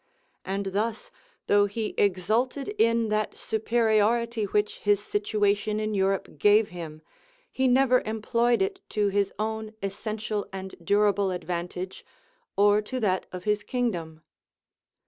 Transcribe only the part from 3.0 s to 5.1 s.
that superiority which his